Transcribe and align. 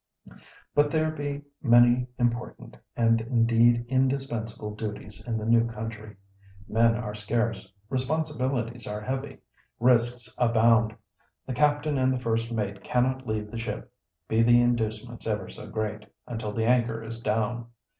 But 0.73 0.89
there 0.89 1.11
be 1.11 1.43
many 1.61 2.07
important, 2.17 2.75
and, 2.97 3.21
indeed, 3.21 3.85
indispensable 3.87 4.73
duties 4.73 5.23
in 5.27 5.37
new 5.47 5.67
country. 5.67 6.15
Men 6.67 6.95
are 6.95 7.13
scarce. 7.13 7.71
Responsibilities 7.87 8.87
are 8.87 9.01
heavy. 9.01 9.37
Risks 9.79 10.33
abound. 10.39 10.95
The 11.45 11.53
captain 11.53 11.99
and 11.99 12.11
the 12.11 12.19
first 12.19 12.51
mate 12.51 12.83
cannot 12.83 13.27
leave 13.27 13.51
the 13.51 13.59
ship, 13.59 13.93
be 14.27 14.41
the 14.41 14.59
inducements 14.59 15.27
ever 15.27 15.47
so 15.49 15.69
great, 15.69 16.07
until 16.25 16.51
the 16.51 16.65
anchor 16.65 17.03
is 17.03 17.21
down. 17.21 17.67